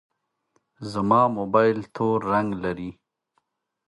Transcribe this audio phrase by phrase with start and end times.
[0.91, 2.91] زما موبایل تور رنګ لري.